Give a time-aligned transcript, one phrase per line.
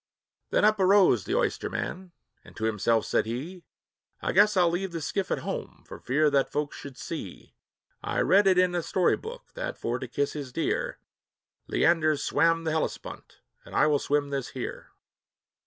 [0.49, 2.11] Then up arose the oysterman,
[2.43, 3.65] and to himself said he,
[4.19, 7.53] "I guess I 'll leave the skiff at home, for fear that folks should see
[8.01, 10.97] I read it in the story book, that, for to kiss his dear,
[11.67, 14.87] Leander swam the Hellespont, and I will swim this here."